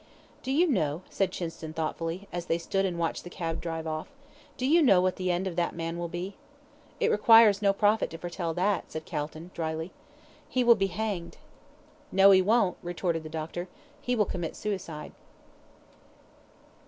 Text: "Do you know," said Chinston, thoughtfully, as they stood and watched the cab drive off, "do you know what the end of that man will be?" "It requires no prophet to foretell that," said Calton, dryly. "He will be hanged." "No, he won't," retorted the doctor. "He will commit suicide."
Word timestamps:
"Do 0.41 0.51
you 0.51 0.65
know," 0.65 1.03
said 1.11 1.29
Chinston, 1.31 1.73
thoughtfully, 1.73 2.27
as 2.33 2.47
they 2.47 2.57
stood 2.57 2.85
and 2.85 2.97
watched 2.97 3.23
the 3.23 3.29
cab 3.29 3.61
drive 3.61 3.85
off, 3.85 4.07
"do 4.57 4.65
you 4.65 4.81
know 4.81 4.99
what 4.99 5.17
the 5.17 5.29
end 5.29 5.45
of 5.45 5.55
that 5.57 5.75
man 5.75 5.95
will 5.99 6.07
be?" 6.07 6.37
"It 6.99 7.11
requires 7.11 7.61
no 7.61 7.71
prophet 7.71 8.09
to 8.09 8.17
foretell 8.17 8.51
that," 8.55 8.91
said 8.91 9.05
Calton, 9.05 9.51
dryly. 9.53 9.91
"He 10.49 10.63
will 10.63 10.73
be 10.73 10.87
hanged." 10.87 11.37
"No, 12.11 12.31
he 12.31 12.41
won't," 12.41 12.77
retorted 12.81 13.21
the 13.21 13.29
doctor. 13.29 13.67
"He 14.01 14.15
will 14.15 14.25
commit 14.25 14.55
suicide." 14.55 15.11